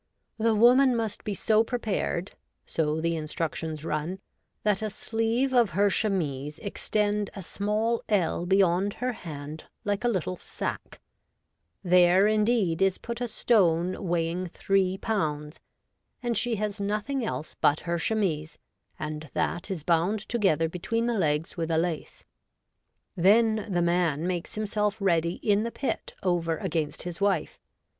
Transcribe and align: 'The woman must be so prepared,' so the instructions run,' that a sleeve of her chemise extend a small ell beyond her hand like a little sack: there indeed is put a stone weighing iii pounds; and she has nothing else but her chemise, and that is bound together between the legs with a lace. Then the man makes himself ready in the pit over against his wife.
'The 0.39 0.55
woman 0.55 0.95
must 0.95 1.23
be 1.23 1.35
so 1.35 1.63
prepared,' 1.63 2.31
so 2.65 2.99
the 2.99 3.15
instructions 3.15 3.85
run,' 3.85 4.17
that 4.63 4.81
a 4.81 4.89
sleeve 4.89 5.53
of 5.53 5.77
her 5.77 5.91
chemise 5.91 6.57
extend 6.57 7.29
a 7.35 7.43
small 7.43 8.01
ell 8.09 8.47
beyond 8.47 8.93
her 8.93 9.11
hand 9.13 9.65
like 9.85 10.03
a 10.03 10.07
little 10.07 10.37
sack: 10.37 10.99
there 11.83 12.25
indeed 12.25 12.81
is 12.81 12.97
put 12.97 13.21
a 13.21 13.27
stone 13.27 14.07
weighing 14.07 14.49
iii 14.71 14.97
pounds; 14.97 15.59
and 16.23 16.35
she 16.35 16.55
has 16.55 16.81
nothing 16.81 17.23
else 17.23 17.53
but 17.61 17.81
her 17.81 17.99
chemise, 17.99 18.57
and 18.97 19.29
that 19.35 19.69
is 19.69 19.83
bound 19.83 20.21
together 20.27 20.67
between 20.67 21.05
the 21.05 21.13
legs 21.13 21.57
with 21.57 21.69
a 21.69 21.77
lace. 21.77 22.23
Then 23.15 23.67
the 23.69 23.83
man 23.83 24.25
makes 24.25 24.55
himself 24.55 24.97
ready 24.99 25.33
in 25.43 25.61
the 25.61 25.69
pit 25.69 26.15
over 26.23 26.57
against 26.57 27.03
his 27.03 27.21
wife. 27.21 27.59